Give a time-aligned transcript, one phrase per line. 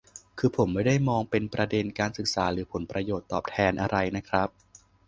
[0.37, 4.49] คือผมไม่ได้มองเป็นประเด็นการศึกษาหรือผลประโยชน์ตอบแทนอะไรน่ะครับ